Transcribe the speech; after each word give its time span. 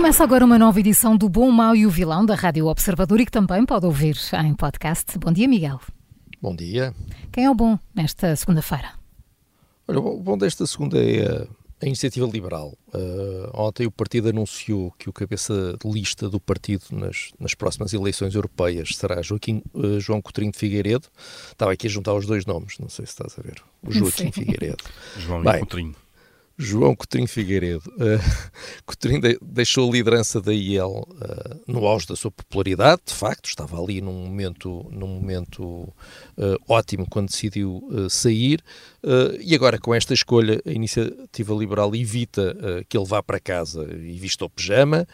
Começa 0.00 0.24
agora 0.24 0.46
uma 0.46 0.58
nova 0.58 0.80
edição 0.80 1.14
do 1.14 1.28
Bom, 1.28 1.50
Mau 1.50 1.76
e 1.76 1.84
o 1.84 1.90
Vilão 1.90 2.24
da 2.24 2.34
Rádio 2.34 2.68
Observador 2.68 3.20
e 3.20 3.26
que 3.26 3.30
também 3.30 3.66
pode 3.66 3.84
ouvir 3.84 4.16
em 4.42 4.54
podcast. 4.54 5.18
Bom 5.18 5.30
dia, 5.30 5.46
Miguel. 5.46 5.78
Bom 6.40 6.56
dia. 6.56 6.94
Quem 7.30 7.44
é 7.44 7.50
o 7.50 7.54
bom 7.54 7.78
nesta 7.94 8.34
segunda-feira? 8.34 8.94
Olha, 9.86 10.00
o 10.00 10.18
bom 10.18 10.38
desta 10.38 10.66
segunda 10.66 10.98
é 10.98 11.46
a, 11.82 11.86
Iniciativa 11.86 12.26
Liberal. 12.26 12.72
Uh, 12.94 13.50
ontem 13.52 13.86
o 13.86 13.90
partido 13.90 14.30
anunciou 14.30 14.90
que 14.92 15.10
o 15.10 15.12
cabeça 15.12 15.76
de 15.78 15.90
lista 15.90 16.30
do 16.30 16.40
partido 16.40 16.84
nas, 16.92 17.32
nas 17.38 17.54
próximas 17.54 17.92
eleições 17.92 18.34
europeias 18.34 18.96
será 18.96 19.20
Joaquim, 19.20 19.62
uh, 19.74 20.00
João 20.00 20.22
Coutinho 20.22 20.50
de 20.50 20.56
Figueiredo. 20.56 21.08
Estava 21.52 21.72
aqui 21.72 21.88
a 21.88 21.90
juntar 21.90 22.14
os 22.14 22.24
dois 22.24 22.46
nomes, 22.46 22.78
não 22.78 22.88
sei 22.88 23.04
se 23.04 23.12
estás 23.12 23.38
a 23.38 23.42
ver. 23.42 23.62
O 23.82 23.92
Joaquim 23.92 24.24
Sim. 24.24 24.32
Figueiredo. 24.32 24.82
João 25.18 25.42
Bem, 25.42 25.58
Coutinho. 25.58 25.94
João 26.60 26.94
Coutinho 26.94 27.26
Figueiredo. 27.26 27.90
Uh, 28.00 28.18
Coutinho 28.84 29.20
de, 29.20 29.38
deixou 29.42 29.88
a 29.88 29.92
liderança 29.92 30.40
da 30.40 30.52
IEL 30.52 31.06
uh, 31.10 31.60
no 31.66 31.86
auge 31.86 32.06
da 32.06 32.16
sua 32.16 32.30
popularidade, 32.30 33.02
de 33.06 33.14
facto, 33.14 33.46
estava 33.46 33.80
ali 33.80 34.00
num 34.00 34.12
momento, 34.12 34.86
num 34.90 35.06
momento 35.06 35.62
uh, 35.62 35.92
ótimo 36.68 37.06
quando 37.08 37.28
decidiu 37.28 37.82
sair, 38.08 38.62
e 39.40 39.54
agora 39.54 39.78
com 39.78 39.94
esta 39.94 40.12
escolha 40.12 40.60
a 40.66 40.70
Iniciativa 40.70 41.54
Liberal 41.54 41.94
evita 41.94 42.56
que 42.88 42.96
ele 42.96 43.06
vá 43.06 43.22
para 43.22 43.38
casa 43.38 43.86
e 43.92 44.18
vista 44.18 44.44
o 44.44 44.50
pijama, 44.50 45.06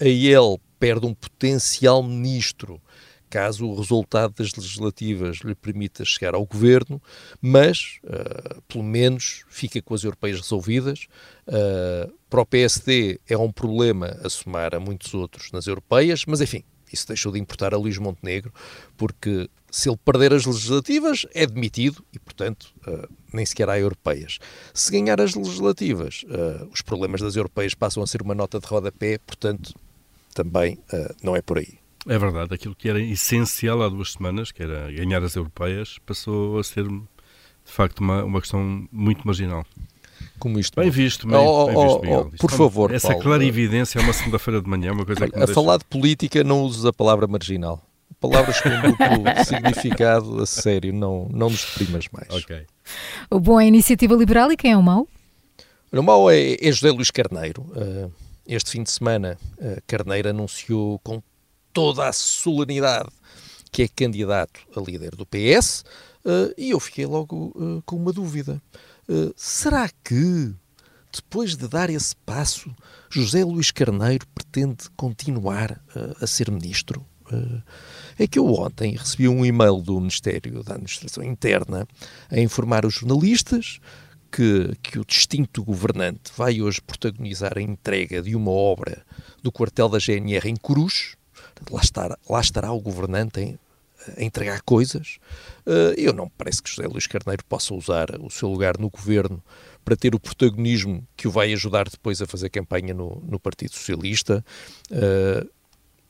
a 0.00 0.04
IEL 0.04 0.60
perde 0.78 1.06
um 1.06 1.14
potencial 1.14 2.02
ministro 2.02 2.80
caso 3.28 3.66
o 3.66 3.76
resultado 3.76 4.34
das 4.36 4.54
legislativas 4.54 5.38
lhe 5.38 5.54
permita 5.54 6.04
chegar 6.04 6.34
ao 6.34 6.44
governo, 6.44 7.00
mas, 7.40 7.98
uh, 8.04 8.62
pelo 8.62 8.84
menos, 8.84 9.44
fica 9.48 9.80
com 9.82 9.94
as 9.94 10.04
europeias 10.04 10.40
resolvidas. 10.40 11.06
Uh, 11.46 12.12
para 12.28 12.40
o 12.40 12.46
PSD 12.46 13.20
é 13.28 13.36
um 13.36 13.52
problema 13.52 14.18
a 14.24 14.28
somar 14.28 14.74
a 14.74 14.80
muitos 14.80 15.14
outros 15.14 15.52
nas 15.52 15.66
europeias, 15.66 16.24
mas 16.26 16.40
enfim, 16.40 16.64
isso 16.92 17.06
deixou 17.06 17.32
de 17.32 17.38
importar 17.38 17.74
a 17.74 17.76
Luís 17.76 17.98
Montenegro, 17.98 18.52
porque 18.96 19.48
se 19.70 19.88
ele 19.88 19.98
perder 20.02 20.32
as 20.32 20.46
legislativas, 20.46 21.26
é 21.34 21.46
demitido 21.46 22.02
e, 22.12 22.18
portanto, 22.18 22.74
uh, 22.86 23.08
nem 23.32 23.44
sequer 23.44 23.68
há 23.68 23.78
europeias. 23.78 24.38
Se 24.72 24.90
ganhar 24.90 25.20
as 25.20 25.34
legislativas, 25.34 26.24
os 26.72 26.80
problemas 26.80 27.20
das 27.20 27.36
europeias 27.36 27.74
passam 27.74 28.02
a 28.02 28.06
ser 28.06 28.22
uma 28.22 28.34
nota 28.34 28.58
de 28.58 28.66
rodapé, 28.66 29.18
portanto, 29.18 29.74
também 30.32 30.78
não 31.22 31.36
é 31.36 31.42
por 31.42 31.58
aí. 31.58 31.78
É 32.08 32.18
verdade, 32.18 32.54
aquilo 32.54 32.74
que 32.74 32.88
era 32.88 32.98
essencial 33.00 33.82
há 33.82 33.88
duas 33.88 34.12
semanas, 34.12 34.50
que 34.50 34.62
era 34.62 34.90
ganhar 34.90 35.22
as 35.22 35.36
europeias, 35.36 35.98
passou 36.06 36.58
a 36.58 36.64
ser 36.64 36.88
de 36.88 37.02
facto 37.66 38.00
uma, 38.00 38.24
uma 38.24 38.40
questão 38.40 38.88
muito 38.90 39.26
marginal. 39.26 39.66
Como 40.38 40.58
isto. 40.58 40.80
Bem 40.80 40.90
visto, 40.90 41.26
bem, 41.28 41.36
oh, 41.36 41.66
bem 41.66 41.74
visto, 41.76 42.00
Miguel. 42.00 42.30
Oh, 42.32 42.36
por 42.38 42.50
favor, 42.50 42.94
Essa 42.94 43.08
Paulo, 43.08 43.22
clarividência 43.22 43.98
é 43.98 44.02
uma 44.02 44.12
segunda-feira 44.12 44.62
de 44.62 44.68
manhã, 44.68 44.92
uma 44.92 45.04
coisa 45.04 45.28
que 45.28 45.36
A 45.36 45.38
deixa... 45.40 45.52
falar 45.52 45.76
de 45.76 45.84
política 45.84 46.42
não 46.42 46.62
uses 46.62 46.86
a 46.86 46.92
palavra 46.92 47.26
marginal. 47.26 47.84
Palavras 48.18 48.60
com 48.60 48.70
duplo 48.70 49.22
significado, 49.44 50.42
a 50.42 50.46
sério, 50.46 50.92
não, 50.92 51.28
não 51.30 51.50
nos 51.50 51.64
deprimas 51.64 52.06
mais. 52.10 52.28
Ok. 52.30 52.66
O 53.30 53.38
bom 53.38 53.60
é 53.60 53.64
a 53.64 53.66
iniciativa 53.66 54.14
liberal 54.14 54.50
e 54.50 54.56
quem 54.56 54.72
é 54.72 54.76
o 54.76 54.82
mau? 54.82 55.06
O 55.92 56.02
mau 56.02 56.30
é, 56.30 56.54
é 56.54 56.72
José 56.72 56.90
Luís 56.90 57.10
Carneiro. 57.10 57.62
Uh, 57.62 58.10
este 58.46 58.70
fim 58.70 58.82
de 58.82 58.90
semana, 58.90 59.38
uh, 59.58 59.80
Carneiro 59.86 60.30
anunciou 60.30 60.98
com 61.00 61.22
toda 61.78 62.08
a 62.08 62.12
solenidade 62.12 63.08
que 63.70 63.84
é 63.84 63.88
candidato 63.88 64.58
a 64.74 64.80
líder 64.80 65.14
do 65.14 65.24
PS, 65.24 65.84
uh, 66.24 66.30
eh, 66.50 66.54
e 66.58 66.70
eu 66.70 66.80
fiquei 66.80 67.06
logo 67.06 67.52
uh, 67.54 67.80
com 67.86 67.94
uma 67.94 68.12
dúvida. 68.12 68.60
Uh, 69.08 69.32
será 69.36 69.88
que, 70.02 70.52
depois 71.12 71.56
de 71.56 71.68
dar 71.68 71.88
esse 71.88 72.16
passo, 72.16 72.74
José 73.08 73.44
Luís 73.44 73.70
Carneiro 73.70 74.26
pretende 74.34 74.90
continuar 74.96 75.80
a 76.20 76.26
ser 76.26 76.50
ministro? 76.50 77.06
é 78.18 78.26
que 78.26 78.38
eu 78.38 78.46
ontem 78.46 78.96
recebi 78.96 79.28
um 79.28 79.44
e-mail 79.44 79.82
do 79.82 80.00
Ministério 80.00 80.64
da 80.64 80.74
Administração 80.74 81.22
Interna 81.22 81.86
a 82.30 82.40
informar 82.40 82.86
os 82.86 82.94
jornalistas 82.94 83.78
que, 84.32 84.74
que 84.82 84.98
o 84.98 85.04
distinto 85.04 85.62
governante 85.62 86.32
vai 86.34 86.62
hoje 86.62 86.80
protagonizar 86.80 87.58
a 87.58 87.62
entrega 87.62 88.22
de 88.22 88.34
uma 88.34 88.50
obra 88.50 89.04
do 89.42 89.52
quartel 89.52 89.90
da 89.90 89.98
GNR 89.98 90.48
em 90.48 90.56
Cruz, 90.56 91.17
lá, 91.70 91.80
estar, 91.80 92.18
lá 92.28 92.40
estará 92.40 92.72
o 92.72 92.80
governante 92.80 93.40
em, 93.40 93.58
a 94.16 94.22
entregar 94.22 94.62
coisas. 94.62 95.18
Uh, 95.66 95.92
eu 95.96 96.12
não 96.12 96.26
me 96.26 96.32
parece 96.36 96.62
que 96.62 96.70
José 96.70 96.86
Luís 96.86 97.06
Carneiro 97.06 97.44
possa 97.44 97.74
usar 97.74 98.08
o 98.20 98.30
seu 98.30 98.48
lugar 98.48 98.78
no 98.78 98.88
governo 98.88 99.42
para 99.84 99.96
ter 99.96 100.14
o 100.14 100.20
protagonismo 100.20 101.06
que 101.16 101.26
o 101.26 101.30
vai 101.30 101.52
ajudar 101.52 101.88
depois 101.88 102.20
a 102.22 102.26
fazer 102.26 102.50
campanha 102.50 102.94
no, 102.94 103.22
no 103.26 103.40
Partido 103.40 103.72
Socialista. 103.72 104.44
Uh, 104.90 105.48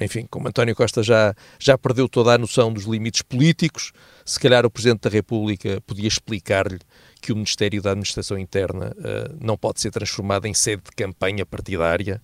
enfim, 0.00 0.26
como 0.30 0.46
António 0.46 0.76
Costa 0.76 1.02
já, 1.02 1.34
já 1.58 1.76
perdeu 1.76 2.08
toda 2.08 2.32
a 2.32 2.38
noção 2.38 2.72
dos 2.72 2.84
limites 2.84 3.20
políticos, 3.20 3.92
se 4.24 4.38
calhar 4.38 4.64
o 4.64 4.70
Presidente 4.70 5.00
da 5.00 5.10
República 5.10 5.80
podia 5.84 6.06
explicar-lhe 6.06 6.78
que 7.20 7.32
o 7.32 7.34
Ministério 7.34 7.82
da 7.82 7.90
Administração 7.90 8.38
Interna 8.38 8.94
uh, 8.96 9.36
não 9.40 9.56
pode 9.56 9.80
ser 9.80 9.90
transformado 9.90 10.46
em 10.46 10.54
sede 10.54 10.82
de 10.84 10.92
campanha 10.92 11.44
partidária. 11.44 12.22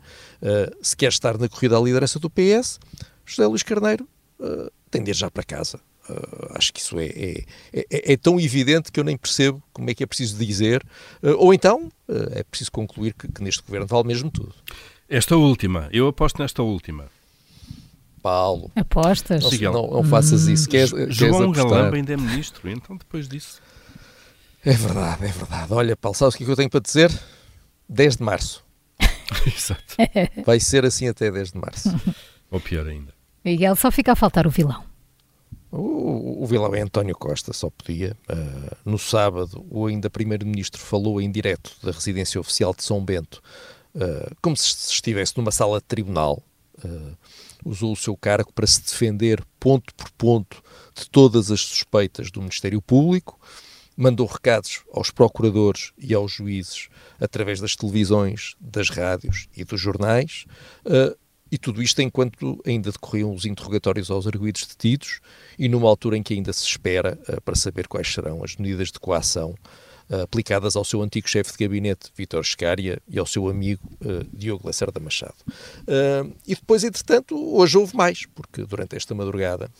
Se 0.83 0.97
quer 0.97 1.09
estar 1.09 1.37
na 1.37 1.49
corrida 1.49 1.77
à 1.77 1.81
liderança 1.81 2.21
do 2.21 2.31
PS, 2.31 2.79
José 3.27 3.47
Luís 3.47 3.63
Carneiro 3.63 4.09
uh, 4.39 4.71
tem 4.91 5.03
de 5.03 5.11
ir 5.11 5.15
já 5.15 5.31
para 5.31 5.43
casa. 5.43 5.81
acho 6.55 6.73
que 6.73 6.81
isso 6.81 6.99
é, 6.99 7.07
é, 7.07 7.45
é, 7.73 8.13
é, 8.13 8.17
tão 8.17 8.39
evidente 8.39 8.93
que 8.93 9.01
eu 9.01 9.05
nem 9.05 9.17
percebo 9.17 9.63
como 9.73 9.89
é 9.89 9.95
que 9.95 10.05
é 10.05 10.07
preciso 10.07 10.37
dizer. 10.37 10.85
ou 11.39 11.53
então 11.55 11.91
é 12.33 12.43
preciso 12.45 12.71
concluir 12.71 13.15
que, 13.15 13.27
que 13.27 13.43
neste 13.43 13.63
governo 13.63 13.87
vale 13.87 14.07
mesmo 14.07 14.31
tudo. 14.31 14.55
Esta 15.09 15.37
última, 15.37 15.89
eu 15.93 16.07
aposto 16.09 16.41
nesta 16.41 16.63
última. 16.63 17.07
Paulo. 18.23 18.71
Apostas? 18.75 19.45
Não, 19.61 19.73
não, 19.73 19.91
não 19.91 20.05
faças 20.05 20.47
isso. 20.47 20.67
Queres, 20.67 20.91
João 21.11 21.53
Galamba 21.53 21.95
ainda 21.95 22.15
é 22.15 22.17
ministro, 22.17 22.71
então 22.71 22.97
depois 22.97 23.29
disso. 23.29 23.61
É 24.65 24.73
verdade, 24.73 25.27
é 25.27 25.29
verdade. 25.29 25.73
Olha, 25.75 25.95
Paulo, 25.95 26.17
sabes 26.17 26.35
o 26.35 26.39
que, 26.39 26.45
é 26.45 26.47
que 26.47 26.53
eu 26.53 26.57
tenho 26.57 26.71
para 26.71 26.81
dizer? 26.81 27.13
10 27.87 28.17
de 28.17 28.23
março. 28.23 28.65
Exato. 29.47 29.97
Vai 30.47 30.59
ser 30.59 30.87
assim 30.87 31.07
até 31.07 31.31
10 31.31 31.53
de 31.53 31.59
março. 31.59 31.91
Ou 32.55 32.61
pior 32.61 32.87
ainda. 32.87 33.13
Miguel, 33.45 33.75
só 33.75 33.91
fica 33.91 34.13
a 34.13 34.17
faltar 34.17 34.47
o 34.47 34.51
vilão. 34.51 34.85
O, 35.73 36.45
o 36.45 36.47
vilão 36.47 36.73
é 36.73 36.81
António 36.83 37.17
Costa, 37.17 37.53
só 37.53 37.69
podia. 37.69 38.17
Uh, 38.31 38.77
no 38.85 38.97
sábado, 38.97 39.67
o 39.69 39.87
ainda 39.87 40.09
Primeiro-Ministro 40.09 40.81
falou 40.81 41.21
em 41.21 41.29
direto 41.33 41.77
da 41.83 41.91
residência 41.91 42.41
oficial 42.41 42.73
de 42.73 42.85
São 42.85 43.05
Bento, 43.05 43.43
uh, 43.97 44.33
como 44.41 44.57
se 44.57 44.93
estivesse 44.93 45.37
numa 45.37 45.51
sala 45.51 45.81
de 45.81 45.85
tribunal. 45.85 46.41
Uh, 46.85 47.17
usou 47.65 47.93
o 47.93 47.97
seu 47.97 48.17
cargo 48.17 48.53
para 48.53 48.69
se 48.69 48.81
defender 48.83 49.43
ponto 49.59 49.93
por 49.97 50.11
ponto 50.13 50.63
de 50.95 51.11
todas 51.11 51.51
as 51.51 51.61
suspeitas 51.61 52.31
do 52.31 52.41
Ministério 52.41 52.81
Público 52.81 53.37
mandou 53.97 54.27
recados 54.27 54.83
aos 54.93 55.11
procuradores 55.11 55.93
e 55.97 56.13
aos 56.15 56.33
juízes 56.33 56.89
através 57.21 57.61
das 57.61 57.77
televisões, 57.77 58.57
das 58.61 58.89
rádios 58.91 59.49
e 59.57 59.65
dos 59.65 59.81
jornais, 59.81 60.47
uh, 60.85 61.17
e 61.51 61.59
tudo 61.59 61.83
isto 61.83 62.01
enquanto 62.01 62.61
ainda 62.67 62.91
decorriam 62.91 63.33
os 63.33 63.45
interrogatórios 63.45 64.11
aos 64.11 64.27
arguídos 64.27 64.67
detidos 64.67 65.21
e 65.59 65.69
numa 65.69 65.89
altura 65.89 66.17
em 66.17 66.23
que 66.23 66.35
ainda 66.35 66.53
se 66.53 66.65
espera 66.65 67.19
uh, 67.29 67.41
para 67.43 67.55
saber 67.55 67.87
quais 67.87 68.13
serão 68.13 68.43
as 68.43 68.57
medidas 68.57 68.91
de 68.91 68.99
coação 68.99 69.55
aplicadas 70.23 70.77
ao 70.77 70.85
seu 70.85 71.03
antigo 71.03 71.29
chefe 71.29 71.53
de 71.53 71.65
gabinete, 71.65 72.11
Vítor 72.17 72.45
Scária, 72.45 73.01
e 73.09 73.19
ao 73.19 73.27
seu 73.27 73.49
amigo 73.49 73.83
Diogo 74.33 74.67
Lacerda 74.67 75.01
Machado. 75.01 75.35
e 76.47 76.55
depois, 76.55 76.85
entretanto, 76.85 77.37
hoje 77.55 77.77
houve 77.77 77.97
mais, 77.97 78.27
porque 78.35 78.65
durante 78.65 78.97
esta 78.97 79.15
madrugada 79.15 79.71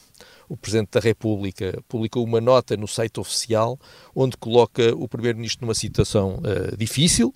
o 0.49 0.57
Presidente 0.57 0.91
da 0.93 1.01
República 1.01 1.83
publicou 1.89 2.25
uma 2.25 2.41
nota 2.41 2.77
no 2.77 2.87
site 2.87 3.19
oficial 3.21 3.79
onde 4.15 4.37
coloca 4.37 4.95
o 4.95 5.09
Primeiro-Ministro 5.09 5.67
numa 5.67 5.75
situação 5.75 6.37
uh, 6.37 6.77
difícil. 6.77 7.35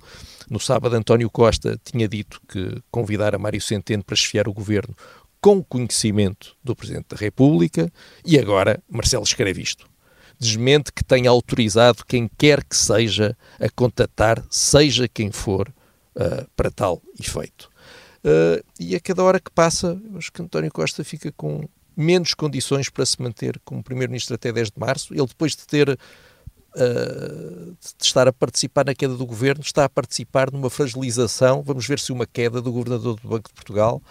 No 0.49 0.61
sábado, 0.61 0.95
António 0.95 1.31
Costa 1.31 1.79
tinha 1.83 2.09
dito 2.09 2.41
que 2.49 2.81
convidara 2.91 3.39
Mário 3.39 3.61
Centeno 3.61 4.05
para 4.05 4.17
chefiar 4.17 4.49
o 4.49 4.53
governo 4.53 4.95
com 5.41 5.63
conhecimento 5.63 6.57
do 6.63 6.75
Presidente 6.75 7.07
da 7.11 7.17
República 7.17 7.91
e 8.25 8.39
agora 8.39 8.83
Marcelo 8.89 9.25
escreve 9.25 9.63
isto. 9.63 9.87
Desmente 10.39 10.93
que 10.93 11.03
tenha 11.03 11.31
autorizado 11.31 12.05
quem 12.07 12.31
quer 12.39 12.63
que 12.63 12.77
seja 12.77 13.37
a 13.59 13.69
contatar, 13.69 14.45
seja 14.51 15.09
quem 15.09 15.33
for, 15.33 15.69
uh, 16.15 16.49
para 16.57 16.71
tal 16.71 17.03
efeito. 17.19 17.69
Uh, 18.19 18.63
e 18.79 18.95
a 18.95 19.01
cada 19.01 19.23
hora 19.23 19.41
que 19.41 19.51
passa, 19.51 20.01
acho 20.17 20.33
que 20.33 20.43
António 20.43 20.71
Costa 20.71 21.03
fica 21.05 21.33
com 21.33 21.69
menos 21.97 22.35
condições 22.35 22.89
para 22.89 23.05
se 23.05 23.21
manter 23.21 23.61
como 23.65 23.83
Primeiro-Ministro 23.83 24.35
até 24.35 24.53
10 24.53 24.71
de 24.71 24.79
março. 24.79 25.13
Ele, 25.13 25.27
depois 25.27 25.57
de 25.57 25.67
ter 25.67 25.89
uh, 25.89 27.77
de 27.99 28.05
estar 28.05 28.29
a 28.29 28.33
participar 28.33 28.85
na 28.85 28.95
queda 28.95 29.15
do 29.15 29.27
governo, 29.27 29.63
está 29.63 29.85
a 29.85 29.89
participar 29.89 30.53
numa 30.53 30.71
fragilização. 30.71 31.63
Vamos 31.63 31.87
ver 31.87 31.99
se 31.99 32.13
uma 32.13 32.27
queda 32.27 32.63
do 32.63 32.71
Governador 32.71 33.19
do 33.21 33.29
Banco 33.29 33.49
de 33.49 33.55
Portugal 33.55 34.03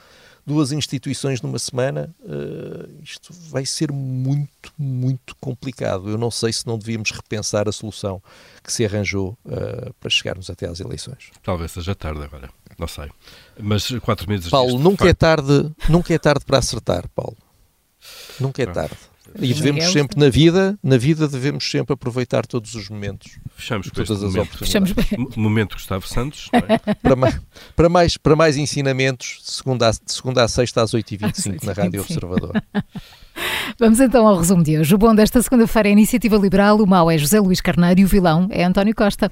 duas 0.47 0.71
instituições 0.71 1.41
numa 1.41 1.59
semana, 1.59 2.15
uh, 2.21 2.89
isto 3.03 3.33
vai 3.49 3.65
ser 3.65 3.91
muito, 3.91 4.71
muito 4.79 5.35
complicado. 5.41 6.09
Eu 6.09 6.17
não 6.17 6.31
sei 6.31 6.53
se 6.53 6.65
não 6.65 6.79
devíamos 6.79 7.11
repensar 7.11 7.67
a 7.67 7.71
solução 7.73 8.23
que 8.63 8.71
se 8.71 8.85
arranjou 8.85 9.37
uh, 9.45 9.93
para 9.99 10.09
chegarmos 10.09 10.49
até 10.49 10.65
às 10.65 10.79
eleições. 10.79 11.31
Talvez 11.43 11.73
seja 11.73 11.93
tarde 11.93 12.23
agora, 12.23 12.49
não 12.79 12.87
sei. 12.87 13.11
Mas 13.59 13.91
quatro 13.99 14.29
meses. 14.29 14.49
Paulo, 14.49 14.79
nunca 14.79 15.09
é 15.09 15.13
tarde, 15.13 15.69
nunca 15.89 16.13
é 16.13 16.17
tarde 16.17 16.45
para 16.45 16.59
acertar, 16.59 17.09
Paulo. 17.09 17.35
Nunca 18.39 18.63
é 18.63 18.67
tarde. 18.67 18.97
E 19.39 19.53
devemos 19.53 19.85
sempre, 19.91 20.19
na 20.19 20.29
vida, 20.29 20.77
na 20.83 20.97
vida 20.97 21.27
devemos 21.27 21.69
sempre 21.69 21.93
aproveitar 21.93 22.45
todos 22.45 22.75
os 22.75 22.89
momentos. 22.89 23.37
Fechamos 23.55 23.89
com 23.89 24.03
todas 24.03 24.23
as 24.23 24.33
momento. 24.33 24.55
oportunidades. 24.55 25.35
Momento 25.35 25.73
Gustavo 25.73 26.07
Santos. 26.07 26.49
É? 26.53 26.95
para, 26.95 27.15
mais, 27.15 27.39
para, 27.75 27.89
mais, 27.89 28.17
para 28.17 28.35
mais 28.35 28.57
ensinamentos, 28.57 29.39
segunda, 29.43 29.91
segunda 30.05 30.43
a 30.43 30.47
sexta 30.47 30.81
às 30.81 30.91
8h25 30.91 31.63
na 31.63 31.73
Rádio 31.73 32.01
Observador. 32.01 32.61
Vamos 33.79 33.99
então 33.99 34.27
ao 34.27 34.37
resumo 34.37 34.63
de 34.63 34.79
hoje. 34.79 34.95
O 34.95 34.97
bom 34.97 35.13
desta 35.13 35.41
segunda-feira 35.41 35.89
é 35.89 35.91
a 35.91 35.93
Iniciativa 35.93 36.35
Liberal, 36.37 36.77
o 36.77 36.87
mau 36.87 37.09
é 37.11 37.17
José 37.17 37.39
Luís 37.39 37.61
Carneiro 37.61 37.99
e 37.99 38.05
o 38.05 38.07
vilão 38.07 38.47
é 38.49 38.63
António 38.63 38.95
Costa. 38.95 39.31